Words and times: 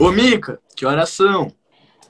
Ô 0.00 0.10
Mica, 0.10 0.58
que 0.74 0.86
oração? 0.86 1.52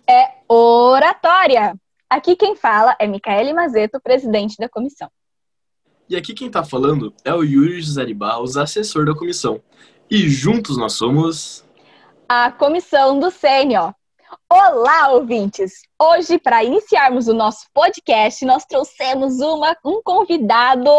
É 0.08 0.35
oratória. 0.46 1.74
Aqui 2.08 2.37
quem 2.37 2.54
fala 2.54 2.94
é 3.01 3.06
Micaele 3.08 3.53
Mazeto, 3.53 4.01
presidente 4.01 4.56
da 4.58 4.69
comissão. 4.69 5.10
E 6.08 6.14
aqui 6.14 6.32
quem 6.32 6.48
tá 6.48 6.62
falando 6.62 7.12
é 7.24 7.34
o 7.34 7.42
Yuri 7.42 7.83
José 7.83 8.04
de 8.04 8.15
Barros, 8.15 8.56
assessor 8.56 9.04
da 9.06 9.12
comissão. 9.12 9.61
E 10.08 10.29
juntos 10.29 10.76
nós 10.76 10.92
somos... 10.92 11.65
A 12.29 12.53
comissão 12.53 13.19
do 13.19 13.29
Sênior. 13.29 13.93
Olá, 14.48 15.08
ouvintes! 15.11 15.83
Hoje, 16.01 16.38
para 16.38 16.62
iniciarmos 16.62 17.27
o 17.27 17.34
nosso 17.34 17.66
podcast, 17.75 18.45
nós 18.45 18.65
trouxemos 18.66 19.41
uma, 19.41 19.77
um 19.84 20.01
convidado 20.01 20.93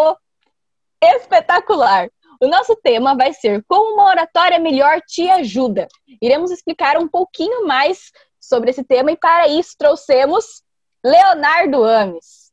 espetacular. 1.01 2.09
O 2.41 2.47
nosso 2.47 2.75
tema 2.75 3.15
vai 3.15 3.31
ser 3.33 3.63
Como 3.67 3.93
uma 3.93 4.09
oratória 4.09 4.57
melhor 4.57 4.99
te 5.01 5.29
ajuda. 5.29 5.87
Iremos 6.19 6.49
explicar 6.49 6.97
um 6.97 7.07
pouquinho 7.07 7.67
mais 7.67 8.11
sobre 8.39 8.71
esse 8.71 8.83
tema 8.83 9.11
e 9.11 9.15
para 9.15 9.47
isso 9.47 9.75
trouxemos 9.77 10.63
Leonardo 11.05 11.83
Ames. 11.83 12.51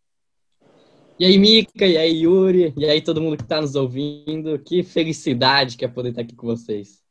E 1.19 1.25
aí, 1.25 1.39
Mica, 1.39 1.87
e 1.87 1.97
aí, 1.97 2.23
Yuri, 2.23 2.75
e 2.77 2.85
aí, 2.85 3.01
todo 3.01 3.21
mundo 3.21 3.39
que 3.39 3.43
está 3.43 3.63
nos 3.63 3.75
ouvindo. 3.75 4.59
Que 4.59 4.83
felicidade 4.83 5.77
que 5.77 5.87
é 5.87 5.89
poder 5.89 6.11
estar 6.11 6.21
aqui 6.21 6.37
com 6.37 6.47
vocês. 6.47 7.03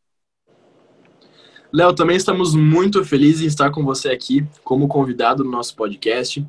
Léo, 1.73 1.95
também 1.95 2.15
estamos 2.15 2.53
muito 2.53 3.03
felizes 3.03 3.41
em 3.41 3.47
estar 3.47 3.71
com 3.71 3.83
você 3.83 4.09
aqui 4.09 4.47
como 4.63 4.87
convidado 4.87 5.43
no 5.43 5.49
nosso 5.49 5.75
podcast. 5.75 6.45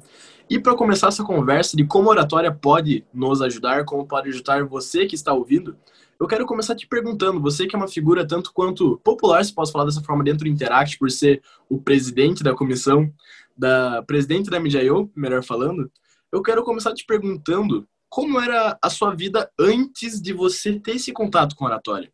E 0.48 0.58
para 0.58 0.77
começar 0.77 1.08
essa 1.08 1.24
conversa 1.24 1.74
de 1.74 1.84
como 1.84 2.08
a 2.10 2.12
oratória 2.12 2.52
pode 2.52 3.05
nos 3.12 3.41
ajudar, 3.41 3.86
como 3.86 4.06
pode 4.06 4.28
ajudar 4.28 4.64
você 4.64 5.06
que 5.06 5.14
está 5.14 5.33
ouvindo, 5.33 5.77
eu 6.20 6.27
quero 6.27 6.46
começar 6.46 6.74
te 6.74 6.86
perguntando, 6.86 7.40
você 7.40 7.66
que 7.66 7.77
é 7.77 7.78
uma 7.78 7.86
figura 7.86 8.27
tanto 8.27 8.52
quanto 8.52 8.98
popular, 9.05 9.44
se 9.44 9.55
posso 9.55 9.70
falar 9.70 9.84
dessa 9.84 10.02
forma, 10.02 10.24
dentro 10.24 10.44
do 10.44 10.48
Interact, 10.48 10.98
por 10.98 11.11
ser 11.11 11.42
o 11.69 11.80
presidente 11.80 12.42
da 12.42 12.55
comissão, 12.55 13.12
da 13.56 14.02
presidente 14.02 14.50
da 14.50 14.58
Midiaio, 14.58 15.11
melhor 15.14 15.44
falando, 15.44 15.91
eu 16.33 16.42
quero 16.42 16.64
começar 16.64 16.92
te 16.92 17.06
perguntando 17.06 17.89
como 18.08 18.41
era 18.41 18.78
a 18.83 18.91
sua 18.91 19.14
vida 19.14 19.50
antes 19.58 20.20
de 20.20 20.33
você 20.33 20.78
ter 20.80 20.96
esse 20.96 21.12
contato 21.12 21.55
com 21.55 21.64
oratória? 21.64 22.12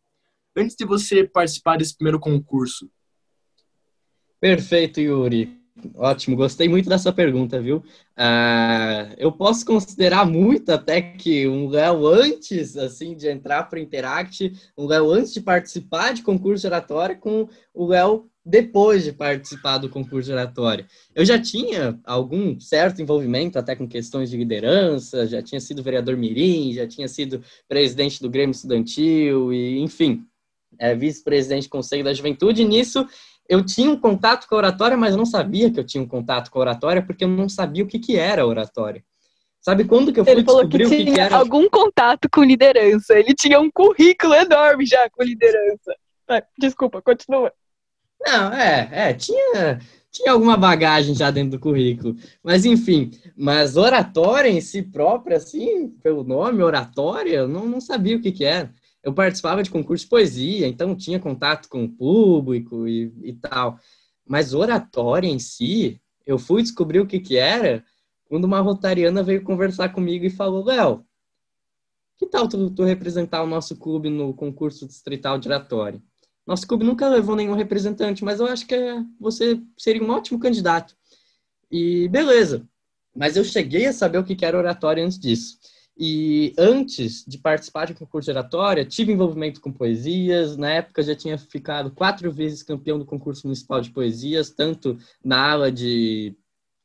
Antes 0.55 0.75
de 0.75 0.85
você 0.85 1.23
participar 1.23 1.77
desse 1.77 1.95
primeiro 1.95 2.19
concurso? 2.19 2.89
Perfeito, 4.39 4.99
Yuri. 4.99 5.64
Ótimo, 5.93 6.37
gostei 6.37 6.69
muito 6.69 6.87
dessa 6.87 7.11
pergunta, 7.11 7.59
viu? 7.59 7.77
Uh, 8.17 9.13
eu 9.17 9.29
posso 9.29 9.65
considerar 9.65 10.25
muito 10.25 10.69
até 10.69 11.01
que 11.01 11.47
um 11.49 11.67
Léo 11.67 12.07
antes, 12.07 12.77
assim, 12.77 13.13
de 13.13 13.27
entrar 13.27 13.63
para 13.63 13.77
o 13.77 13.81
Interact, 13.81 14.53
um 14.77 14.85
Léo 14.85 15.11
antes 15.11 15.33
de 15.33 15.41
participar 15.41 16.13
de 16.13 16.23
concurso 16.23 16.61
de 16.61 16.67
oratória 16.67 17.15
com 17.15 17.49
o 17.73 17.87
Léo 17.87 18.29
depois 18.45 19.03
de 19.03 19.11
participar 19.11 19.79
do 19.79 19.89
concurso 19.89 20.27
de 20.27 20.33
oratória. 20.33 20.85
Eu 21.13 21.25
já 21.25 21.41
tinha 21.41 21.99
algum 22.05 22.57
certo 22.59 23.01
envolvimento 23.01 23.59
até 23.59 23.75
com 23.75 23.87
questões 23.87 24.29
de 24.29 24.37
liderança, 24.37 25.25
já 25.25 25.41
tinha 25.41 25.59
sido 25.59 25.83
vereador 25.83 26.15
mirim, 26.15 26.71
já 26.71 26.87
tinha 26.87 27.07
sido 27.07 27.43
presidente 27.67 28.21
do 28.21 28.29
Grêmio 28.29 28.51
Estudantil 28.51 29.51
e, 29.51 29.79
enfim, 29.79 30.23
é, 30.77 30.95
vice-presidente 30.95 31.67
do 31.67 31.71
Conselho 31.71 32.03
da 32.03 32.13
Juventude. 32.13 32.61
E 32.61 32.65
nisso 32.65 33.05
eu 33.47 33.63
tinha 33.65 33.89
um 33.89 33.99
contato 33.99 34.47
com 34.47 34.55
a 34.55 34.57
oratória, 34.57 34.97
mas 34.97 35.11
eu 35.11 35.17
não 35.17 35.25
sabia 35.25 35.71
que 35.71 35.79
eu 35.79 35.83
tinha 35.83 36.03
um 36.03 36.07
contato 36.07 36.49
com 36.49 36.59
a 36.59 36.61
oratória 36.61 37.01
porque 37.01 37.23
eu 37.23 37.27
não 37.27 37.47
sabia 37.47 37.83
o 37.83 37.87
que, 37.87 37.99
que 37.99 38.17
era 38.17 38.41
a 38.41 38.45
oratória. 38.45 39.03
Sabe 39.61 39.83
quando 39.83 40.13
que 40.13 40.19
eu 40.19 40.23
fui 40.23 40.33
Ele 40.33 40.43
falou 40.43 40.63
descobrir 40.63 40.87
que 40.87 40.93
o 40.93 40.97
que, 40.97 41.03
tinha 41.03 41.15
que 41.15 41.19
era? 41.19 41.37
algum 41.37 41.67
contato 41.67 42.29
com 42.31 42.43
liderança. 42.43 43.17
Ele 43.17 43.33
tinha 43.33 43.59
um 43.59 43.71
currículo 43.71 44.35
enorme 44.35 44.85
já 44.85 45.09
com 45.09 45.23
liderança. 45.23 45.95
Desculpa, 46.57 47.01
continua. 47.01 47.51
Não, 48.21 48.53
é, 48.53 48.89
é, 48.91 49.13
tinha, 49.13 49.79
tinha 50.11 50.31
alguma 50.31 50.55
bagagem 50.55 51.15
já 51.15 51.31
dentro 51.31 51.51
do 51.51 51.59
currículo. 51.59 52.15
Mas 52.43 52.63
enfim, 52.63 53.11
mas 53.35 53.75
oratória 53.75 54.49
em 54.49 54.61
si 54.61 54.83
própria, 54.83 55.37
assim, 55.37 55.89
pelo 56.01 56.23
nome, 56.23 56.63
oratória, 56.63 57.33
eu 57.33 57.47
não, 57.47 57.65
não 57.65 57.81
sabia 57.81 58.17
o 58.17 58.21
que, 58.21 58.31
que 58.31 58.45
era. 58.45 58.71
Eu 59.05 59.13
participava 59.13 59.61
de 59.61 59.69
concurso 59.69 60.03
de 60.03 60.09
poesia, 60.09 60.67
então 60.67 60.95
tinha 60.95 61.19
contato 61.19 61.69
com 61.69 61.83
o 61.83 61.89
público 61.89 62.87
e, 62.87 63.13
e 63.21 63.33
tal. 63.33 63.79
Mas 64.25 64.55
oratória 64.55 65.27
em 65.27 65.37
si, 65.37 66.01
eu 66.25 66.39
fui 66.39 66.63
descobrir 66.63 66.99
o 66.99 67.05
que, 67.05 67.19
que 67.19 67.37
era 67.37 67.85
quando 68.27 68.45
uma 68.45 68.59
rotariana 68.61 69.21
veio 69.21 69.43
conversar 69.43 69.89
comigo 69.89 70.25
e 70.25 70.31
falou: 70.31 70.65
Léo, 70.65 71.05
que 72.17 72.25
tal 72.25 72.47
tu, 72.47 72.71
tu 72.71 72.83
representar 72.83 73.43
o 73.43 73.47
nosso 73.47 73.75
clube 73.75 74.09
no 74.09 74.33
concurso 74.33 74.87
distrital 74.87 75.37
de 75.37 75.49
oratória? 75.49 76.01
Nosso 76.43 76.67
clube 76.67 76.83
nunca 76.83 77.07
levou 77.07 77.35
nenhum 77.35 77.53
representante, 77.53 78.23
mas 78.23 78.39
eu 78.39 78.47
acho 78.47 78.65
que 78.65 78.75
você 79.19 79.61
seria 79.77 80.03
um 80.03 80.09
ótimo 80.09 80.39
candidato. 80.39 80.97
E 81.69 82.07
beleza. 82.07 82.67
Mas 83.15 83.37
eu 83.37 83.43
cheguei 83.43 83.85
a 83.85 83.93
saber 83.93 84.17
o 84.17 84.23
que 84.23 84.43
era 84.43 84.57
oratória 84.57 85.05
antes 85.05 85.19
disso. 85.19 85.59
E 85.97 86.53
antes 86.57 87.23
de 87.25 87.37
participar 87.37 87.85
de 87.85 87.93
um 87.93 87.95
concurso 87.95 88.25
de 88.25 88.31
oratória, 88.37 88.83
tive 88.83 89.13
envolvimento 89.13 89.61
com 89.61 89.71
poesias. 89.71 90.57
Na 90.57 90.69
época 90.69 91.01
já 91.01 91.15
tinha 91.15 91.37
ficado 91.37 91.91
quatro 91.91 92.29
vezes 92.31 92.63
campeão 92.63 92.99
do 92.99 93.05
concurso 93.05 93.47
municipal 93.47 93.79
de 93.79 93.91
poesias, 93.91 94.49
tanto 94.49 94.97
na 95.23 95.51
ala 95.51 95.71
de 95.71 96.35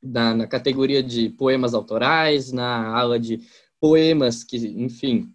na, 0.02 0.34
na 0.34 0.46
categoria 0.46 1.02
de 1.02 1.28
poemas 1.30 1.74
autorais, 1.74 2.52
na 2.52 2.96
ala 2.96 3.18
de 3.18 3.40
poemas 3.80 4.44
que, 4.44 4.56
enfim, 4.56 5.32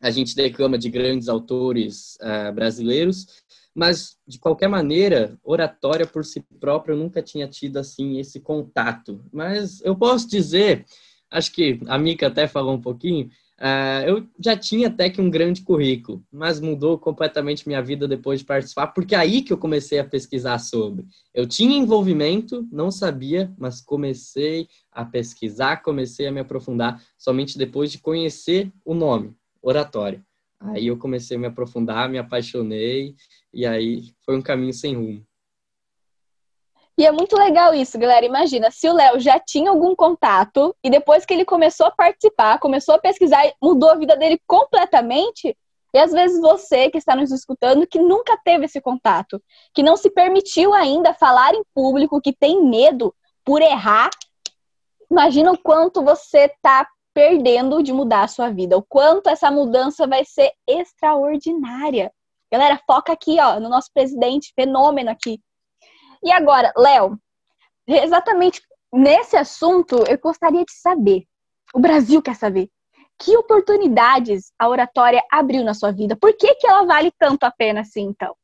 a 0.00 0.10
gente 0.10 0.34
declama 0.34 0.78
de 0.78 0.88
grandes 0.88 1.28
autores 1.28 2.16
uh, 2.22 2.52
brasileiros, 2.52 3.42
mas 3.74 4.16
de 4.26 4.38
qualquer 4.38 4.68
maneira, 4.68 5.38
oratória 5.44 6.06
por 6.06 6.24
si 6.24 6.40
própria 6.58 6.94
eu 6.94 6.98
nunca 6.98 7.22
tinha 7.22 7.46
tido 7.46 7.76
assim 7.76 8.18
esse 8.18 8.40
contato. 8.40 9.22
Mas 9.32 9.80
eu 9.82 9.94
posso 9.94 10.28
dizer, 10.28 10.84
acho 11.30 11.52
que 11.52 11.80
a 11.86 11.98
Mica 11.98 12.26
até 12.26 12.48
falou 12.48 12.74
um 12.74 12.80
pouquinho, 12.80 13.30
uh, 13.58 14.06
eu 14.06 14.26
já 14.38 14.56
tinha 14.56 14.88
até 14.88 15.08
que 15.08 15.20
um 15.20 15.30
grande 15.30 15.62
currículo, 15.62 16.24
mas 16.32 16.60
mudou 16.60 16.98
completamente 16.98 17.66
minha 17.66 17.82
vida 17.82 18.08
depois 18.08 18.40
de 18.40 18.46
participar, 18.46 18.88
porque 18.88 19.14
é 19.14 19.18
aí 19.18 19.42
que 19.42 19.52
eu 19.52 19.58
comecei 19.58 19.98
a 19.98 20.04
pesquisar 20.04 20.58
sobre. 20.58 21.06
Eu 21.32 21.46
tinha 21.46 21.76
envolvimento, 21.76 22.66
não 22.72 22.90
sabia, 22.90 23.52
mas 23.58 23.80
comecei 23.80 24.68
a 24.90 25.04
pesquisar, 25.04 25.82
comecei 25.82 26.26
a 26.26 26.32
me 26.32 26.40
aprofundar 26.40 27.02
somente 27.16 27.56
depois 27.56 27.92
de 27.92 27.98
conhecer 27.98 28.72
o 28.84 28.94
nome, 28.94 29.34
oratória. 29.62 30.24
Aí 30.58 30.88
eu 30.88 30.98
comecei 30.98 31.36
a 31.38 31.40
me 31.40 31.46
aprofundar, 31.46 32.08
me 32.08 32.18
apaixonei, 32.18 33.14
e 33.52 33.64
aí 33.64 34.12
foi 34.24 34.36
um 34.36 34.42
caminho 34.42 34.74
sem 34.74 34.94
rumo. 34.94 35.24
E 37.00 37.06
é 37.06 37.10
muito 37.10 37.34
legal 37.34 37.72
isso, 37.72 37.98
galera. 37.98 38.26
Imagina, 38.26 38.70
se 38.70 38.86
o 38.86 38.92
Léo 38.92 39.18
já 39.18 39.40
tinha 39.40 39.70
algum 39.70 39.96
contato 39.96 40.76
e 40.84 40.90
depois 40.90 41.24
que 41.24 41.32
ele 41.32 41.46
começou 41.46 41.86
a 41.86 41.90
participar, 41.90 42.58
começou 42.58 42.94
a 42.94 42.98
pesquisar, 42.98 43.42
mudou 43.58 43.88
a 43.88 43.94
vida 43.94 44.18
dele 44.18 44.38
completamente. 44.46 45.56
E 45.94 45.98
às 45.98 46.12
vezes 46.12 46.38
você 46.42 46.90
que 46.90 46.98
está 46.98 47.16
nos 47.16 47.32
escutando 47.32 47.86
que 47.86 47.98
nunca 47.98 48.38
teve 48.44 48.66
esse 48.66 48.82
contato, 48.82 49.42
que 49.72 49.82
não 49.82 49.96
se 49.96 50.10
permitiu 50.10 50.74
ainda 50.74 51.14
falar 51.14 51.54
em 51.54 51.64
público, 51.74 52.20
que 52.20 52.34
tem 52.34 52.62
medo 52.62 53.14
por 53.46 53.62
errar, 53.62 54.10
imagina 55.10 55.52
o 55.52 55.58
quanto 55.58 56.02
você 56.02 56.52
está 56.54 56.86
perdendo 57.14 57.82
de 57.82 57.94
mudar 57.94 58.24
a 58.24 58.28
sua 58.28 58.50
vida, 58.50 58.76
o 58.76 58.82
quanto 58.86 59.30
essa 59.30 59.50
mudança 59.50 60.06
vai 60.06 60.22
ser 60.26 60.52
extraordinária. 60.68 62.12
Galera, 62.52 62.78
foca 62.86 63.10
aqui, 63.10 63.40
ó, 63.40 63.58
no 63.58 63.70
nosso 63.70 63.88
presidente, 63.90 64.52
fenômeno 64.54 65.08
aqui. 65.08 65.40
E 66.22 66.30
agora, 66.32 66.72
Léo, 66.76 67.18
exatamente 67.86 68.60
nesse 68.92 69.36
assunto, 69.36 70.04
eu 70.08 70.18
gostaria 70.18 70.64
de 70.64 70.72
saber, 70.72 71.24
o 71.74 71.80
Brasil 71.80 72.20
quer 72.20 72.34
saber, 72.36 72.68
que 73.18 73.36
oportunidades 73.36 74.52
a 74.58 74.68
oratória 74.68 75.22
abriu 75.30 75.62
na 75.62 75.74
sua 75.74 75.92
vida? 75.92 76.16
Por 76.16 76.32
que, 76.36 76.54
que 76.54 76.66
ela 76.66 76.84
vale 76.84 77.12
tanto 77.18 77.44
a 77.44 77.50
pena 77.50 77.80
assim, 77.80 78.02
então? 78.02 78.34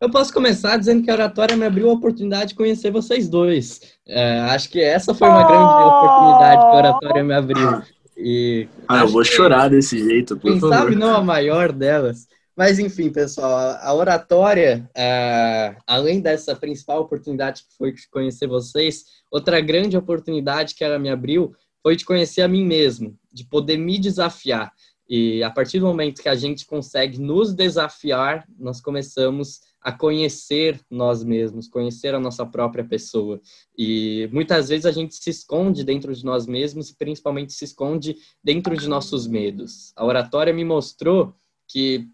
Eu 0.00 0.10
posso 0.10 0.32
começar 0.32 0.76
dizendo 0.78 1.02
que 1.04 1.10
a 1.10 1.14
oratória 1.14 1.56
me 1.56 1.66
abriu 1.66 1.90
a 1.90 1.92
oportunidade 1.92 2.48
de 2.48 2.54
conhecer 2.54 2.90
vocês 2.90 3.28
dois. 3.28 3.98
É, 4.08 4.40
acho 4.50 4.70
que 4.70 4.80
essa 4.80 5.14
foi 5.14 5.28
uma 5.28 5.46
grande 5.46 5.72
oportunidade 5.72 6.62
que 6.62 6.66
a 6.66 6.76
oratória 6.76 7.22
me 7.22 7.34
abriu. 7.34 7.82
E 8.16 8.66
Ah, 8.88 9.00
eu 9.00 9.08
vou 9.08 9.22
que, 9.22 9.28
chorar 9.28 9.68
desse 9.68 9.98
jeito, 9.98 10.36
por 10.36 10.50
Quem 10.52 10.60
favor. 10.60 10.74
sabe 10.74 10.96
não 10.96 11.14
a 11.14 11.22
maior 11.22 11.70
delas. 11.70 12.26
Mas 12.60 12.78
enfim, 12.78 13.10
pessoal, 13.10 13.78
a 13.80 13.94
oratória, 13.94 14.86
é, 14.94 15.74
além 15.86 16.20
dessa 16.20 16.54
principal 16.54 17.00
oportunidade 17.00 17.62
que 17.62 17.74
foi 17.74 17.90
de 17.90 18.06
conhecer 18.10 18.46
vocês, 18.46 19.06
outra 19.30 19.62
grande 19.62 19.96
oportunidade 19.96 20.74
que 20.74 20.84
ela 20.84 20.98
me 20.98 21.08
abriu 21.08 21.54
foi 21.82 21.96
de 21.96 22.04
conhecer 22.04 22.42
a 22.42 22.48
mim 22.48 22.62
mesmo, 22.62 23.18
de 23.32 23.46
poder 23.46 23.78
me 23.78 23.98
desafiar. 23.98 24.74
E 25.08 25.42
a 25.42 25.48
partir 25.48 25.80
do 25.80 25.86
momento 25.86 26.20
que 26.20 26.28
a 26.28 26.34
gente 26.34 26.66
consegue 26.66 27.18
nos 27.18 27.54
desafiar, 27.54 28.46
nós 28.58 28.78
começamos 28.78 29.62
a 29.80 29.90
conhecer 29.90 30.78
nós 30.90 31.24
mesmos, 31.24 31.66
conhecer 31.66 32.14
a 32.14 32.20
nossa 32.20 32.44
própria 32.44 32.84
pessoa. 32.84 33.40
E 33.74 34.28
muitas 34.30 34.68
vezes 34.68 34.84
a 34.84 34.92
gente 34.92 35.14
se 35.14 35.30
esconde 35.30 35.82
dentro 35.82 36.14
de 36.14 36.22
nós 36.26 36.46
mesmos 36.46 36.90
e 36.90 36.94
principalmente 36.94 37.54
se 37.54 37.64
esconde 37.64 38.18
dentro 38.44 38.76
de 38.76 38.86
nossos 38.86 39.26
medos. 39.26 39.94
A 39.96 40.04
oratória 40.04 40.52
me 40.52 40.62
mostrou 40.62 41.34
que 41.66 42.06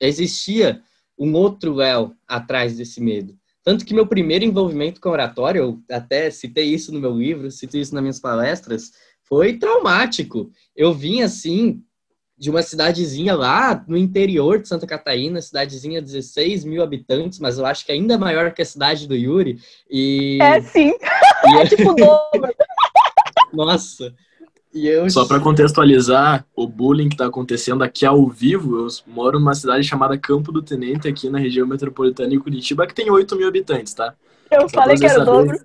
existia 0.00 0.82
um 1.18 1.32
outro 1.34 1.74
Léo 1.74 2.14
atrás 2.26 2.76
desse 2.76 3.00
medo. 3.00 3.36
Tanto 3.64 3.84
que 3.84 3.94
meu 3.94 4.06
primeiro 4.06 4.44
envolvimento 4.44 5.00
com 5.00 5.10
oratório, 5.10 5.62
eu 5.62 5.96
até 5.96 6.30
citei 6.30 6.66
isso 6.66 6.92
no 6.92 7.00
meu 7.00 7.16
livro, 7.16 7.50
citei 7.50 7.80
isso 7.80 7.94
nas 7.94 8.02
minhas 8.02 8.18
palestras, 8.18 8.90
foi 9.22 9.56
traumático. 9.56 10.50
Eu 10.74 10.92
vim 10.92 11.22
assim 11.22 11.82
de 12.36 12.50
uma 12.50 12.60
cidadezinha 12.60 13.36
lá 13.36 13.84
no 13.86 13.96
interior 13.96 14.60
de 14.60 14.66
Santa 14.66 14.84
Catarina, 14.84 15.40
cidadezinha 15.40 16.00
de 16.02 16.12
16 16.12 16.64
mil 16.64 16.82
habitantes, 16.82 17.38
mas 17.38 17.56
eu 17.56 17.64
acho 17.64 17.86
que 17.86 17.92
ainda 17.92 18.18
maior 18.18 18.52
que 18.52 18.62
a 18.62 18.66
cidade 18.66 19.06
do 19.06 19.14
Yuri. 19.14 19.60
E... 19.88 20.38
É 20.42 20.60
sim, 20.60 20.90
e... 21.46 21.56
é 21.60 21.66
tipo 21.70 21.94
dobro. 21.94 22.52
Nossa, 23.52 24.12
eu... 24.74 25.08
Só 25.10 25.26
para 25.26 25.38
contextualizar 25.38 26.46
o 26.56 26.66
bullying 26.66 27.08
que 27.08 27.14
está 27.14 27.26
acontecendo 27.26 27.84
aqui 27.84 28.06
ao 28.06 28.26
vivo, 28.28 28.78
eu 28.78 28.88
moro 29.06 29.38
numa 29.38 29.54
cidade 29.54 29.84
chamada 29.84 30.16
Campo 30.16 30.50
do 30.50 30.62
Tenente, 30.62 31.06
aqui 31.06 31.28
na 31.28 31.38
região 31.38 31.66
metropolitana 31.66 32.30
de 32.30 32.38
Curitiba, 32.38 32.86
que 32.86 32.94
tem 32.94 33.10
8 33.10 33.36
mil 33.36 33.46
habitantes, 33.46 33.92
tá? 33.92 34.14
Eu 34.50 34.68
Só 34.68 34.80
falei 34.80 34.96
que 34.96 35.04
era 35.04 35.22
o 35.22 35.24
dobro. 35.24 35.58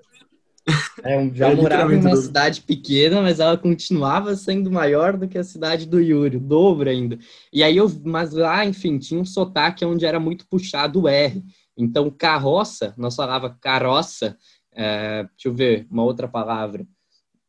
É, 1.01 1.25
eu 1.25 1.33
já 1.33 1.49
é 1.49 1.55
morava 1.55 1.93
em 1.93 1.99
uma 1.99 2.09
dobro. 2.09 2.21
cidade 2.21 2.61
pequena, 2.61 3.21
mas 3.21 3.39
ela 3.39 3.57
continuava 3.57 4.35
sendo 4.35 4.69
maior 4.69 5.15
do 5.15 5.27
que 5.27 5.37
a 5.37 5.43
cidade 5.43 5.85
do 5.85 6.01
Yuri, 6.01 6.35
o 6.35 6.41
dobro 6.41 6.89
ainda. 6.89 7.17
E 7.53 7.63
aí 7.63 7.77
eu, 7.77 7.89
mas 8.03 8.33
lá, 8.33 8.65
enfim, 8.65 8.97
tinha 8.97 9.19
um 9.19 9.25
sotaque 9.25 9.85
onde 9.85 10.05
era 10.05 10.19
muito 10.19 10.45
puxado 10.49 11.03
o 11.03 11.07
R. 11.07 11.41
Então, 11.77 12.09
carroça, 12.09 12.93
nós 12.97 13.15
falava 13.15 13.55
carroça, 13.61 14.35
é, 14.73 15.23
deixa 15.23 15.47
eu 15.47 15.53
ver, 15.53 15.87
uma 15.89 16.03
outra 16.03 16.27
palavra 16.27 16.85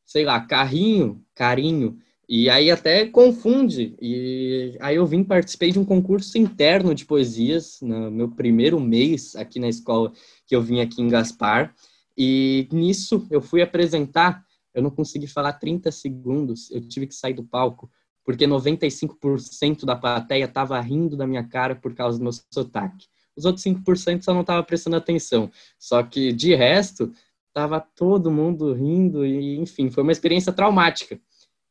sei 0.08 0.24
lá, 0.24 0.40
carrinho, 0.40 1.22
carinho, 1.34 1.98
e 2.26 2.48
aí 2.48 2.70
até 2.70 3.04
confunde. 3.04 3.94
E 4.00 4.74
aí 4.80 4.96
eu 4.96 5.06
vim, 5.06 5.22
participei 5.22 5.70
de 5.70 5.78
um 5.78 5.84
concurso 5.84 6.38
interno 6.38 6.94
de 6.94 7.04
poesias 7.04 7.78
no 7.82 8.10
meu 8.10 8.30
primeiro 8.30 8.80
mês 8.80 9.36
aqui 9.36 9.60
na 9.60 9.68
escola 9.68 10.10
que 10.46 10.56
eu 10.56 10.62
vim 10.62 10.80
aqui 10.80 11.02
em 11.02 11.08
Gaspar. 11.08 11.74
E 12.16 12.66
nisso 12.72 13.26
eu 13.30 13.42
fui 13.42 13.60
apresentar, 13.60 14.42
eu 14.72 14.82
não 14.82 14.90
consegui 14.90 15.26
falar 15.26 15.52
30 15.52 15.92
segundos, 15.92 16.70
eu 16.70 16.80
tive 16.80 17.06
que 17.06 17.14
sair 17.14 17.34
do 17.34 17.44
palco, 17.44 17.90
porque 18.24 18.46
95% 18.46 19.84
da 19.84 19.94
plateia 19.94 20.46
estava 20.46 20.80
rindo 20.80 21.18
da 21.18 21.26
minha 21.26 21.44
cara 21.46 21.76
por 21.76 21.94
causa 21.94 22.16
do 22.16 22.22
meu 22.22 22.32
sotaque. 22.50 23.06
Os 23.36 23.44
outros 23.44 23.62
5% 23.62 24.22
só 24.22 24.32
não 24.32 24.40
estavam 24.40 24.64
prestando 24.64 24.96
atenção. 24.96 25.50
Só 25.78 26.02
que, 26.02 26.32
de 26.32 26.54
resto, 26.54 27.12
Tava 27.52 27.80
todo 27.80 28.30
mundo 28.30 28.72
rindo 28.72 29.24
e, 29.24 29.56
enfim, 29.58 29.90
foi 29.90 30.02
uma 30.02 30.12
experiência 30.12 30.52
traumática. 30.52 31.20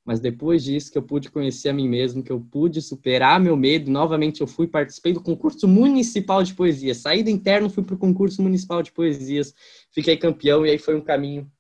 Mas 0.08 0.22
depois 0.22 0.64
disso 0.64 0.90
que 0.90 0.98
eu 0.98 1.02
pude 1.02 1.30
conhecer 1.30 1.68
a 1.68 1.74
mim 1.74 1.90
mesmo, 1.90 2.24
que 2.24 2.32
eu 2.32 2.40
pude 2.40 2.82
superar 2.82 3.42
meu 3.42 3.58
medo, 3.58 3.92
novamente 3.92 4.40
eu 4.40 4.48
fui 4.48 4.66
participei 4.66 5.12
do 5.12 5.22
concurso 5.22 5.68
municipal 5.68 6.42
de 6.44 6.54
poesia. 6.54 6.96
Saí 6.96 7.22
do 7.22 7.30
interno, 7.30 7.70
fui 7.70 7.84
para 7.84 7.96
o 7.96 7.98
concurso 7.98 8.42
municipal 8.42 8.82
de 8.82 8.92
poesias, 8.94 9.54
fiquei 9.92 10.16
campeão 10.16 10.66
e 10.66 10.70
aí 10.70 10.78
foi 10.78 10.96
um 10.96 11.02
caminho 11.02 11.52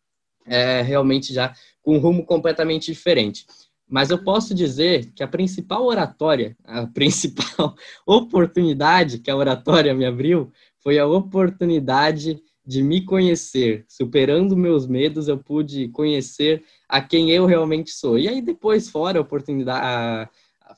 é, 0.45 0.81
realmente 0.81 1.33
já 1.33 1.53
com 1.81 1.97
um 1.97 1.99
rumo 1.99 2.25
completamente 2.25 2.91
diferente. 2.91 3.45
Mas 3.85 4.09
eu 4.09 4.23
posso 4.23 4.53
dizer 4.53 5.11
que 5.13 5.23
a 5.23 5.27
principal 5.27 5.85
oratória, 5.85 6.55
a 6.63 6.87
principal 6.93 7.75
oportunidade 8.05 9.19
que 9.19 9.29
a 9.29 9.35
oratória 9.35 9.93
me 9.93 10.05
abriu, 10.05 10.51
foi 10.79 10.97
a 10.97 11.05
oportunidade 11.05 12.41
de 12.67 12.83
me 12.83 13.01
conhecer, 13.01 13.85
superando 13.87 14.57
meus 14.57 14.85
medos, 14.85 15.29
eu 15.29 15.37
pude 15.37 15.87
conhecer 15.87 16.65
a 16.89 17.01
quem 17.01 17.31
eu 17.31 17.45
realmente 17.45 17.91
sou. 17.91 18.19
E 18.19 18.27
aí 18.27 18.41
depois, 18.41 18.89
fora 18.89 19.21
oportunidade, 19.21 20.29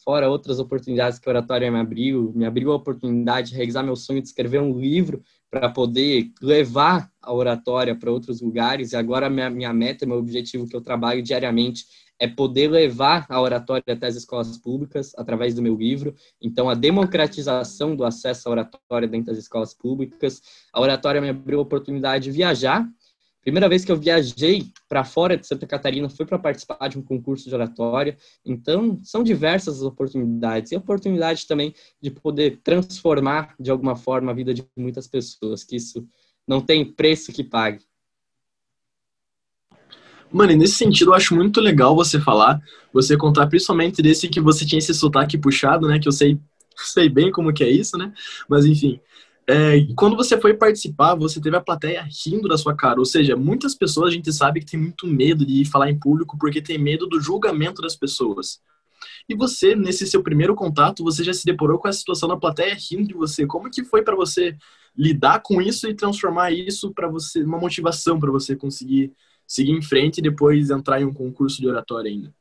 fora 0.04 0.30
outras 0.30 0.60
oportunidades 0.60 1.18
que 1.18 1.28
a 1.28 1.32
oratória 1.32 1.72
me 1.72 1.80
abriu, 1.80 2.32
me 2.36 2.46
abriu 2.46 2.72
a 2.72 2.76
oportunidade 2.76 3.50
de 3.50 3.56
realizar 3.56 3.82
meu 3.82 3.96
sonho 3.96 4.22
de 4.22 4.28
escrever 4.28 4.62
um 4.62 4.80
livro 4.80 5.24
para 5.50 5.68
poder 5.68 6.32
levar 6.40 7.12
a 7.20 7.34
oratória 7.34 7.96
para 7.96 8.12
outros 8.12 8.40
lugares. 8.40 8.92
E 8.92 8.96
agora 8.96 9.28
minha, 9.28 9.50
minha 9.50 9.74
meta, 9.74 10.06
meu 10.06 10.18
objetivo 10.18 10.68
que 10.68 10.76
eu 10.76 10.82
trabalho 10.82 11.24
diariamente 11.24 11.86
é 12.20 12.28
poder 12.28 12.70
levar 12.70 13.26
a 13.30 13.42
oratória 13.42 13.84
até 13.88 14.08
as 14.08 14.16
escolas 14.16 14.58
públicas 14.58 15.14
através 15.18 15.56
do 15.56 15.62
meu 15.62 15.76
livro. 15.76 16.14
Então, 16.42 16.70
a 16.70 16.74
democratização 16.76 17.96
do 17.96 18.04
acesso 18.04 18.50
à 18.50 18.52
oratória 18.52 19.08
dentro 19.08 19.28
das 19.28 19.38
escolas 19.38 19.74
públicas. 19.74 20.42
A 20.74 20.82
oratória 20.82 21.22
me 21.22 21.30
abriu 21.30 21.60
a 21.60 21.64
oportunidade 21.64 22.26
de 22.26 22.32
viajar. 22.32 22.88
Primeira 23.42 23.70
vez 23.70 23.86
que 23.86 23.92
eu 23.92 23.96
viajei 23.96 24.68
para 24.90 25.06
fora 25.06 25.38
de 25.38 25.48
Santa 25.48 25.66
Catarina 25.66 26.10
foi 26.10 26.26
para 26.26 26.38
participar 26.38 26.90
de 26.90 27.00
um 27.00 27.02
concurso 27.02 27.48
de 27.48 27.56
oratória. 27.56 28.18
Então, 28.46 29.00
são 29.02 29.24
diversas 29.24 29.78
as 29.78 29.84
oportunidades. 29.84 30.72
E 30.72 30.76
a 30.76 30.80
oportunidade 30.80 31.48
também 31.48 31.74
de 32.02 32.12
poder 32.12 32.60
transformar, 32.62 33.56
de 33.58 33.72
alguma 33.72 33.96
forma, 33.96 34.32
a 34.32 34.36
vida 34.36 34.54
de 34.54 34.68
muitas 34.78 35.08
pessoas, 35.08 35.64
que 35.64 35.78
isso 35.78 36.06
não 36.46 36.60
tem 36.60 36.84
preço 36.84 37.32
que 37.32 37.44
pague. 37.44 37.89
Mano, 40.32 40.52
e 40.52 40.56
nesse 40.56 40.76
sentido 40.76 41.12
eu 41.12 41.16
acho 41.16 41.36
muito 41.36 41.60
legal 41.60 41.96
você 41.96 42.20
falar, 42.20 42.62
você 42.94 43.18
contar 43.18 43.48
principalmente 43.48 44.02
desse 44.02 44.30
que 44.30 44.40
você 44.40 44.66
tinha 44.66 44.80
esse 44.80 44.94
sotaque 44.94 45.38
puxado, 45.38 45.88
né? 45.88 46.00
Que 46.00 46.08
eu 46.08 46.12
sei, 46.12 46.40
sei 46.78 47.10
bem 47.10 47.32
como 47.32 47.54
que 47.54 47.64
é 47.64 47.70
isso, 47.70 47.98
né? 47.98 48.14
Mas 48.48 48.66
enfim. 48.66 49.00
É, 49.48 49.84
quando 49.96 50.16
você 50.16 50.40
foi 50.40 50.54
participar, 50.54 51.16
você 51.16 51.42
teve 51.42 51.58
a 51.58 51.62
plateia 51.62 52.08
rindo 52.24 52.48
da 52.48 52.56
sua 52.56 52.76
cara. 52.76 53.00
Ou 53.00 53.06
seja, 53.06 53.36
muitas 53.36 53.74
pessoas 53.74 54.10
a 54.10 54.16
gente 54.16 54.32
sabe 54.32 54.60
que 54.60 54.66
tem 54.68 54.80
muito 54.80 55.08
medo 55.08 55.44
de 55.44 55.66
falar 55.66 55.90
em 55.90 55.98
público 55.98 56.38
porque 56.38 56.62
tem 56.62 56.78
medo 56.78 57.08
do 57.08 57.20
julgamento 57.20 57.82
das 57.82 57.96
pessoas. 57.96 58.60
E 59.28 59.36
você, 59.36 59.76
nesse 59.76 60.06
seu 60.06 60.22
primeiro 60.22 60.54
contato, 60.54 61.04
você 61.04 61.24
já 61.24 61.34
se 61.34 61.46
deparou 61.46 61.80
com 61.80 61.88
essa 61.88 61.98
situação 61.98 62.30
da 62.30 62.38
plateia 62.38 62.76
rindo 62.76 63.08
de 63.08 63.14
você. 63.16 63.48
Como 63.48 63.72
que 63.72 63.84
foi 63.84 64.04
para 64.04 64.16
você 64.16 64.56
lidar 64.96 65.42
com 65.42 65.60
isso 65.60 65.88
e 65.88 65.96
transformar 65.96 66.52
isso 66.52 66.94
para 66.94 67.08
você 67.08 67.44
uma 67.44 67.58
motivação 67.58 68.20
para 68.20 68.32
você 68.32 68.56
conseguir 68.56 69.12
seguir 69.50 69.72
em 69.72 69.82
frente 69.82 70.20
e 70.20 70.22
depois 70.22 70.70
entrar 70.70 71.02
em 71.02 71.06
um 71.06 71.14
concurso 71.14 71.60
de 71.60 71.68
oratória 71.68 72.12
ainda. 72.12 72.32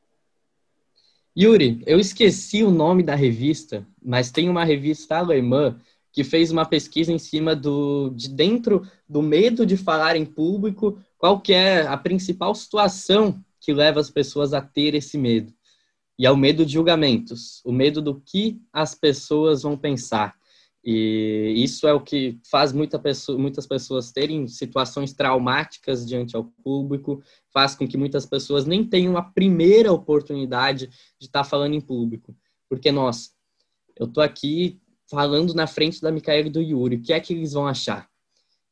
Yuri, 1.37 1.81
eu 1.87 1.99
esqueci 1.99 2.63
o 2.63 2.69
nome 2.69 3.01
da 3.01 3.15
revista, 3.15 3.85
mas 4.01 4.29
tem 4.29 4.47
uma 4.47 4.63
revista 4.63 5.17
alemã 5.17 5.79
que 6.11 6.23
fez 6.23 6.51
uma 6.51 6.65
pesquisa 6.65 7.11
em 7.11 7.17
cima 7.17 7.55
do 7.55 8.11
de 8.11 8.29
dentro 8.29 8.87
do 9.07 9.21
medo 9.21 9.65
de 9.65 9.75
falar 9.75 10.15
em 10.15 10.25
público, 10.25 10.99
qual 11.17 11.39
que 11.39 11.53
é 11.53 11.81
a 11.81 11.97
principal 11.97 12.53
situação 12.53 13.43
que 13.59 13.73
leva 13.73 13.99
as 13.99 14.09
pessoas 14.09 14.53
a 14.53 14.61
ter 14.61 14.93
esse 14.93 15.17
medo. 15.17 15.51
E 16.17 16.25
é 16.25 16.31
o 16.31 16.37
medo 16.37 16.65
de 16.65 16.73
julgamentos, 16.73 17.61
o 17.65 17.71
medo 17.71 18.01
do 18.01 18.19
que 18.19 18.59
as 18.71 18.93
pessoas 18.93 19.63
vão 19.63 19.77
pensar. 19.77 20.35
E 20.83 21.53
isso 21.57 21.87
é 21.87 21.93
o 21.93 21.99
que 21.99 22.39
faz 22.49 22.71
muita 22.71 22.97
pessoa, 22.97 23.37
muitas 23.37 23.67
pessoas 23.67 24.11
terem 24.11 24.47
situações 24.47 25.13
traumáticas 25.13 26.07
diante 26.07 26.35
ao 26.35 26.45
público, 26.45 27.21
faz 27.53 27.75
com 27.75 27.87
que 27.87 27.97
muitas 27.97 28.25
pessoas 28.25 28.65
nem 28.65 28.83
tenham 28.85 29.17
a 29.17 29.21
primeira 29.21 29.91
oportunidade 29.91 30.87
de 31.19 31.25
estar 31.25 31.43
falando 31.43 31.73
em 31.73 31.81
público. 31.81 32.35
Porque, 32.69 32.91
nossa, 32.91 33.31
eu 33.97 34.07
tô 34.07 34.21
aqui 34.21 34.79
falando 35.09 35.53
na 35.53 35.67
frente 35.67 36.01
da 36.01 36.11
Micaela 36.11 36.47
e 36.47 36.51
do 36.51 36.61
Yuri, 36.61 36.95
o 36.95 37.01
que 37.01 37.11
é 37.11 37.19
que 37.19 37.33
eles 37.33 37.53
vão 37.53 37.67
achar? 37.67 38.07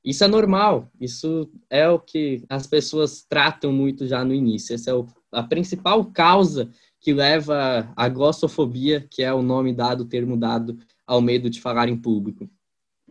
Isso 0.03 0.23
é 0.23 0.27
normal, 0.27 0.89
isso 1.01 1.51
é 1.69 1.89
o 1.89 1.99
que 1.99 2.45
as 2.47 2.65
pessoas 2.65 3.25
tratam 3.27 3.73
muito 3.73 4.07
já 4.07 4.23
no 4.23 4.33
início. 4.33 4.73
Essa 4.73 4.91
é 4.91 4.93
o, 4.93 5.05
a 5.31 5.43
principal 5.43 6.05
causa 6.05 6.69
que 7.01 7.13
leva 7.13 7.91
à 7.95 8.07
glossofobia, 8.07 9.05
que 9.09 9.21
é 9.21 9.33
o 9.33 9.41
nome 9.41 9.73
dado, 9.73 10.01
o 10.01 10.07
termo 10.07 10.37
dado 10.37 10.77
ao 11.07 11.21
medo 11.21 11.49
de 11.49 11.61
falar 11.61 11.87
em 11.87 11.95
público. 11.97 12.49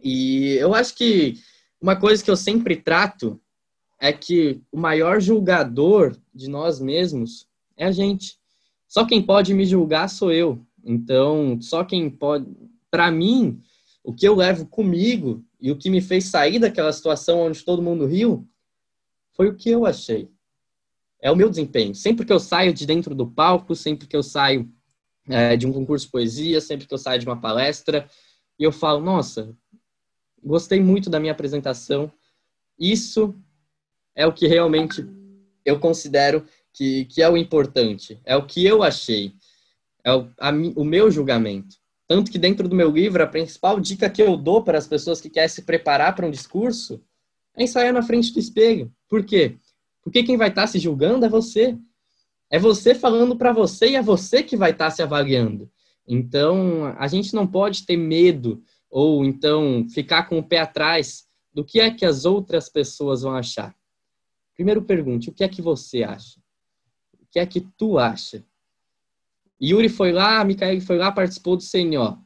E 0.02 0.52
eu 0.60 0.74
acho 0.74 0.94
que 0.94 1.34
uma 1.80 1.96
coisa 1.96 2.22
que 2.22 2.30
eu 2.30 2.36
sempre 2.36 2.76
trato 2.76 3.40
é 3.98 4.12
que 4.12 4.60
o 4.70 4.78
maior 4.78 5.20
julgador 5.20 6.14
de 6.34 6.48
nós 6.48 6.78
mesmos 6.78 7.48
é 7.76 7.86
a 7.86 7.90
gente. 7.90 8.38
Só 8.86 9.06
quem 9.06 9.22
pode 9.22 9.54
me 9.54 9.64
julgar 9.64 10.08
sou 10.08 10.30
eu. 10.30 10.64
Então, 10.84 11.58
só 11.60 11.82
quem 11.82 12.08
pode. 12.10 12.46
Para 12.90 13.10
mim, 13.10 13.60
o 14.04 14.12
que 14.12 14.28
eu 14.28 14.34
levo 14.36 14.66
comigo 14.66 15.44
e 15.60 15.72
o 15.72 15.76
que 15.76 15.90
me 15.90 16.00
fez 16.00 16.26
sair 16.26 16.58
daquela 16.58 16.92
situação 16.92 17.40
onde 17.40 17.64
todo 17.64 17.82
mundo 17.82 18.06
riu 18.06 18.46
foi 19.32 19.48
o 19.48 19.56
que 19.56 19.70
eu 19.70 19.84
achei. 19.84 20.30
É 21.20 21.30
o 21.30 21.36
meu 21.36 21.50
desempenho. 21.50 21.94
Sempre 21.94 22.24
que 22.24 22.32
eu 22.32 22.38
saio 22.38 22.72
de 22.72 22.86
dentro 22.86 23.14
do 23.14 23.26
palco, 23.26 23.74
sempre 23.74 24.06
que 24.06 24.16
eu 24.16 24.22
saio 24.22 24.70
é, 25.28 25.56
de 25.56 25.66
um 25.66 25.72
concurso 25.72 26.06
de 26.06 26.12
poesia, 26.12 26.60
sempre 26.60 26.86
que 26.86 26.94
eu 26.94 26.98
saio 26.98 27.20
de 27.20 27.26
uma 27.26 27.40
palestra, 27.40 28.08
e 28.58 28.64
eu 28.64 28.72
falo, 28.72 29.00
nossa, 29.00 29.54
gostei 30.42 30.80
muito 30.80 31.10
da 31.10 31.20
minha 31.20 31.32
apresentação. 31.32 32.10
Isso 32.78 33.34
é 34.14 34.26
o 34.26 34.32
que 34.32 34.46
realmente 34.46 35.06
eu 35.64 35.78
considero 35.78 36.46
que, 36.72 37.04
que 37.06 37.22
é 37.22 37.28
o 37.28 37.36
importante, 37.36 38.20
é 38.24 38.36
o 38.36 38.46
que 38.46 38.64
eu 38.64 38.82
achei, 38.82 39.32
é 40.04 40.14
o, 40.14 40.28
a, 40.38 40.50
o 40.76 40.84
meu 40.84 41.10
julgamento. 41.10 41.76
Tanto 42.08 42.30
que 42.30 42.38
dentro 42.38 42.68
do 42.68 42.76
meu 42.76 42.90
livro, 42.90 43.22
a 43.22 43.26
principal 43.26 43.80
dica 43.80 44.08
que 44.08 44.22
eu 44.22 44.36
dou 44.36 44.62
para 44.62 44.78
as 44.78 44.86
pessoas 44.86 45.20
que 45.20 45.28
querem 45.28 45.48
se 45.48 45.62
preparar 45.62 46.14
para 46.14 46.26
um 46.26 46.30
discurso 46.30 47.02
é 47.56 47.64
ensaiar 47.64 47.92
na 47.92 48.02
frente 48.02 48.32
do 48.32 48.38
espelho. 48.38 48.92
Por 49.08 49.24
quê? 49.24 49.56
Porque 50.04 50.22
quem 50.22 50.36
vai 50.36 50.48
estar 50.48 50.68
se 50.68 50.78
julgando 50.78 51.26
é 51.26 51.28
você. 51.28 51.76
É 52.50 52.58
você 52.58 52.94
falando 52.94 53.36
para 53.36 53.52
você 53.52 53.90
e 53.90 53.96
é 53.96 54.02
você 54.02 54.42
que 54.42 54.56
vai 54.56 54.70
estar 54.70 54.86
tá 54.86 54.90
se 54.90 55.02
avaliando. 55.02 55.70
Então, 56.06 56.94
a 56.98 57.08
gente 57.08 57.34
não 57.34 57.46
pode 57.46 57.84
ter 57.84 57.96
medo 57.96 58.62
ou 58.88 59.24
então 59.24 59.86
ficar 59.88 60.28
com 60.28 60.38
o 60.38 60.42
pé 60.42 60.60
atrás 60.60 61.26
do 61.52 61.64
que 61.64 61.80
é 61.80 61.90
que 61.90 62.04
as 62.04 62.24
outras 62.24 62.68
pessoas 62.68 63.22
vão 63.22 63.34
achar. 63.34 63.74
Primeiro 64.54 64.82
pergunte, 64.82 65.28
o 65.28 65.32
que 65.32 65.42
é 65.42 65.48
que 65.48 65.60
você 65.60 66.02
acha? 66.02 66.38
O 67.20 67.26
que 67.30 67.38
é 67.38 67.46
que 67.46 67.60
tu 67.60 67.98
acha? 67.98 68.44
Yuri 69.60 69.88
foi 69.88 70.12
lá, 70.12 70.44
Mikael 70.44 70.80
foi 70.80 70.98
lá, 70.98 71.10
participou 71.10 71.56
do 71.56 71.62
CNO. 71.62 72.24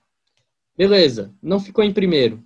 Beleza, 0.77 1.35
não 1.43 1.61
ficou 1.61 1.83
em 1.85 1.93
primeiro. 1.93 2.45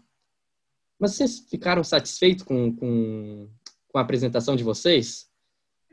Mas 0.98 1.12
vocês 1.12 1.40
ficaram 1.40 1.82
satisfeitos 1.82 2.44
com, 2.44 2.74
com, 2.74 3.48
com 3.88 3.98
a 3.98 4.00
apresentação 4.00 4.54
de 4.54 4.64
vocês? 4.64 5.28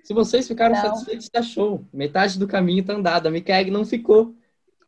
Se 0.03 0.13
vocês 0.13 0.47
ficaram 0.47 0.75
não. 0.75 0.81
satisfeitos, 0.81 1.29
tá 1.29 1.41
show. 1.41 1.85
Metade 1.93 2.39
do 2.39 2.47
caminho 2.47 2.83
tá 2.83 2.93
andado. 2.93 3.27
A 3.27 3.31
Mikael 3.31 3.71
não 3.71 3.85
ficou. 3.85 4.35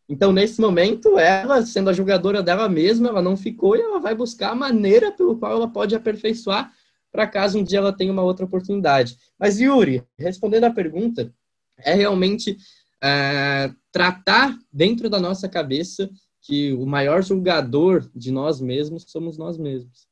Então, 0.09 0.31
nesse 0.31 0.59
momento, 0.59 1.17
ela, 1.17 1.65
sendo 1.65 1.89
a 1.89 1.93
jogadora 1.93 2.43
dela 2.43 2.67
mesma, 2.67 3.09
ela 3.09 3.21
não 3.21 3.37
ficou 3.37 3.75
e 3.75 3.81
ela 3.81 3.99
vai 3.99 4.13
buscar 4.13 4.51
a 4.51 4.55
maneira 4.55 5.11
pelo 5.11 5.37
qual 5.37 5.53
ela 5.53 5.67
pode 5.67 5.95
aperfeiçoar 5.95 6.71
para 7.13 7.27
caso 7.27 7.59
um 7.59 7.63
dia 7.63 7.77
ela 7.77 7.93
tenha 7.93 8.11
uma 8.11 8.23
outra 8.23 8.43
oportunidade. 8.43 9.15
Mas, 9.37 9.59
Yuri, 9.61 10.03
respondendo 10.17 10.63
a 10.63 10.71
pergunta, 10.71 11.31
é 11.77 11.93
realmente 11.93 12.57
é, 13.01 13.71
tratar 13.91 14.57
dentro 14.71 15.09
da 15.09 15.19
nossa 15.19 15.47
cabeça 15.47 16.09
que 16.41 16.73
o 16.73 16.87
maior 16.87 17.23
julgador 17.23 18.09
de 18.15 18.31
nós 18.31 18.59
mesmos 18.59 19.05
somos 19.07 19.37
nós 19.37 19.59
mesmos. 19.59 20.07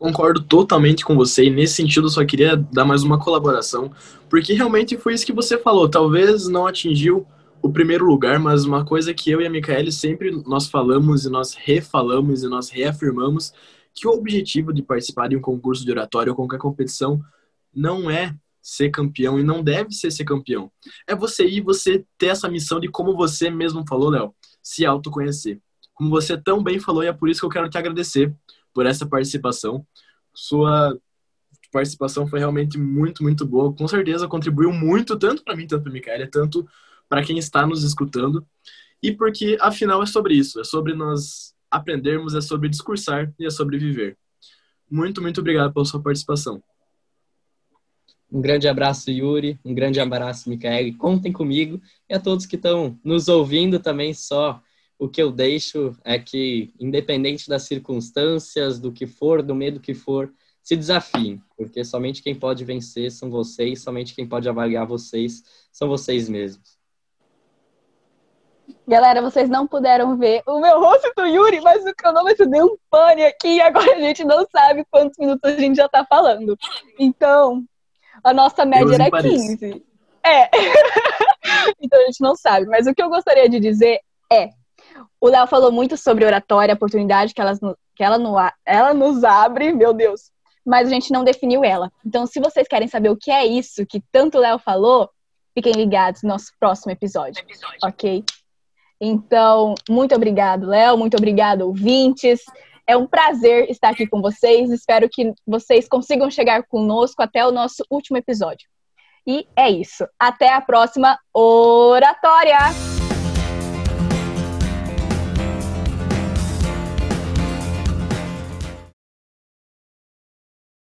Concordo 0.00 0.40
totalmente 0.40 1.04
com 1.04 1.14
você 1.14 1.44
e 1.44 1.50
nesse 1.50 1.74
sentido 1.74 2.06
eu 2.06 2.10
só 2.10 2.24
queria 2.24 2.56
dar 2.56 2.86
mais 2.86 3.02
uma 3.02 3.18
colaboração, 3.18 3.92
porque 4.30 4.54
realmente 4.54 4.96
foi 4.96 5.12
isso 5.12 5.26
que 5.26 5.32
você 5.32 5.58
falou. 5.58 5.90
Talvez 5.90 6.48
não 6.48 6.66
atingiu 6.66 7.26
o 7.60 7.70
primeiro 7.70 8.06
lugar, 8.06 8.38
mas 8.38 8.64
uma 8.64 8.82
coisa 8.82 9.12
que 9.12 9.30
eu 9.30 9.42
e 9.42 9.46
a 9.46 9.50
Micaele 9.50 9.92
sempre 9.92 10.30
nós 10.46 10.68
falamos 10.68 11.26
e 11.26 11.28
nós 11.28 11.52
refalamos 11.52 12.42
e 12.42 12.48
nós 12.48 12.70
reafirmamos 12.70 13.52
que 13.92 14.08
o 14.08 14.12
objetivo 14.12 14.72
de 14.72 14.80
participar 14.80 15.28
de 15.28 15.36
um 15.36 15.40
concurso 15.42 15.84
de 15.84 15.90
oratório 15.90 16.32
ou 16.32 16.36
qualquer 16.36 16.58
competição 16.58 17.20
não 17.70 18.10
é 18.10 18.34
ser 18.62 18.88
campeão 18.88 19.38
e 19.38 19.44
não 19.44 19.62
deve 19.62 19.92
ser 19.92 20.10
ser 20.10 20.24
campeão. 20.24 20.72
É 21.06 21.14
você 21.14 21.44
ir, 21.44 21.60
você 21.60 22.06
ter 22.16 22.28
essa 22.28 22.48
missão 22.48 22.80
de 22.80 22.88
como 22.88 23.14
você 23.14 23.50
mesmo 23.50 23.84
falou, 23.86 24.08
Léo, 24.08 24.34
se 24.62 24.86
autoconhecer. 24.86 25.60
Como 25.92 26.08
você 26.08 26.38
tão 26.38 26.62
bem 26.62 26.80
falou 26.80 27.04
e 27.04 27.06
é 27.06 27.12
por 27.12 27.28
isso 27.28 27.40
que 27.40 27.44
eu 27.44 27.50
quero 27.50 27.68
te 27.68 27.76
agradecer 27.76 28.34
por 28.74 28.86
essa 28.86 29.06
participação. 29.06 29.86
Sua 30.34 30.96
participação 31.70 32.26
foi 32.26 32.38
realmente 32.38 32.78
muito, 32.78 33.22
muito 33.22 33.46
boa. 33.46 33.72
Com 33.72 33.86
certeza 33.86 34.28
contribuiu 34.28 34.72
muito, 34.72 35.18
tanto 35.18 35.44
para 35.44 35.56
mim, 35.56 35.66
tanto 35.66 35.82
para 35.82 35.92
Micaela, 35.92 36.26
tanto 36.26 36.68
para 37.08 37.24
quem 37.24 37.38
está 37.38 37.66
nos 37.66 37.82
escutando. 37.84 38.46
E 39.02 39.12
porque, 39.12 39.56
afinal, 39.60 40.02
é 40.02 40.06
sobre 40.06 40.34
isso. 40.34 40.60
É 40.60 40.64
sobre 40.64 40.94
nós 40.94 41.54
aprendermos, 41.70 42.34
é 42.34 42.40
sobre 42.40 42.68
discursar 42.68 43.32
e 43.38 43.46
é 43.46 43.50
sobre 43.50 43.78
viver. 43.78 44.18
Muito, 44.90 45.22
muito 45.22 45.40
obrigado 45.40 45.72
pela 45.72 45.84
sua 45.84 46.02
participação. 46.02 46.62
Um 48.30 48.40
grande 48.40 48.68
abraço, 48.68 49.10
Yuri. 49.10 49.58
Um 49.64 49.74
grande 49.74 50.00
abraço, 50.00 50.48
Micaela. 50.48 50.92
Contem 50.96 51.32
comigo 51.32 51.80
e 52.08 52.14
a 52.14 52.20
todos 52.20 52.46
que 52.46 52.56
estão 52.56 52.98
nos 53.04 53.28
ouvindo 53.28 53.80
também 53.80 54.14
só 54.14 54.62
o 55.00 55.08
que 55.08 55.22
eu 55.22 55.32
deixo 55.32 55.96
é 56.04 56.18
que, 56.18 56.74
independente 56.78 57.48
das 57.48 57.62
circunstâncias, 57.62 58.78
do 58.78 58.92
que 58.92 59.06
for, 59.06 59.42
do 59.42 59.54
medo 59.54 59.80
que 59.80 59.94
for, 59.94 60.30
se 60.62 60.76
desafiem, 60.76 61.42
porque 61.56 61.82
somente 61.82 62.22
quem 62.22 62.34
pode 62.34 62.66
vencer 62.66 63.10
são 63.10 63.30
vocês, 63.30 63.82
somente 63.82 64.14
quem 64.14 64.28
pode 64.28 64.46
avaliar 64.46 64.86
vocês 64.86 65.42
são 65.72 65.88
vocês 65.88 66.28
mesmos. 66.28 66.78
Galera, 68.86 69.22
vocês 69.22 69.48
não 69.48 69.66
puderam 69.66 70.18
ver 70.18 70.42
o 70.46 70.60
meu 70.60 70.78
rosto 70.78 71.10
do 71.16 71.24
Yuri, 71.24 71.62
mas 71.62 71.82
o 71.86 71.94
cronômetro 71.94 72.46
deu 72.46 72.66
um 72.66 72.76
pane 72.90 73.24
aqui 73.24 73.56
e 73.56 73.60
agora 73.62 73.96
a 73.96 74.00
gente 74.00 74.22
não 74.22 74.46
sabe 74.52 74.84
quantos 74.90 75.16
minutos 75.18 75.50
a 75.50 75.56
gente 75.56 75.76
já 75.76 75.88
tá 75.88 76.04
falando. 76.04 76.58
Então, 76.98 77.64
a 78.22 78.34
nossa 78.34 78.66
média 78.66 78.96
era 78.96 79.10
15. 79.10 79.82
É. 80.22 80.50
então 81.80 81.98
a 82.02 82.04
gente 82.04 82.20
não 82.20 82.36
sabe. 82.36 82.66
Mas 82.66 82.86
o 82.86 82.94
que 82.94 83.02
eu 83.02 83.08
gostaria 83.08 83.48
de 83.48 83.58
dizer 83.58 84.00
é: 84.30 84.50
o 85.20 85.28
Léo 85.28 85.46
falou 85.46 85.72
muito 85.72 85.96
sobre 85.96 86.24
oratória, 86.24 86.72
a 86.72 86.76
oportunidade 86.76 87.34
que, 87.34 87.40
elas, 87.40 87.58
que 87.94 88.02
ela, 88.02 88.18
no, 88.18 88.34
ela 88.64 88.94
nos 88.94 89.24
abre, 89.24 89.72
meu 89.72 89.92
Deus, 89.92 90.30
mas 90.64 90.88
a 90.88 90.90
gente 90.90 91.12
não 91.12 91.24
definiu 91.24 91.64
ela. 91.64 91.90
Então, 92.04 92.26
se 92.26 92.40
vocês 92.40 92.66
querem 92.68 92.88
saber 92.88 93.10
o 93.10 93.16
que 93.16 93.30
é 93.30 93.44
isso 93.44 93.86
que 93.86 94.02
tanto 94.12 94.38
o 94.38 94.40
Léo 94.40 94.58
falou, 94.58 95.10
fiquem 95.54 95.72
ligados 95.72 96.22
no 96.22 96.30
nosso 96.30 96.52
próximo 96.58 96.92
episódio, 96.92 97.42
episódio. 97.42 97.78
ok? 97.82 98.24
Então, 99.00 99.74
muito 99.88 100.14
obrigado, 100.14 100.66
Léo, 100.66 100.98
muito 100.98 101.16
obrigado, 101.16 101.62
ouvintes. 101.62 102.40
É 102.86 102.96
um 102.96 103.06
prazer 103.06 103.70
estar 103.70 103.90
aqui 103.90 104.06
com 104.06 104.20
vocês. 104.20 104.70
Espero 104.70 105.08
que 105.08 105.32
vocês 105.46 105.88
consigam 105.88 106.30
chegar 106.30 106.64
conosco 106.64 107.22
até 107.22 107.46
o 107.46 107.52
nosso 107.52 107.84
último 107.88 108.16
episódio. 108.16 108.68
E 109.26 109.46
é 109.56 109.70
isso. 109.70 110.06
Até 110.18 110.52
a 110.52 110.60
próxima 110.60 111.16
oratória! 111.32 112.99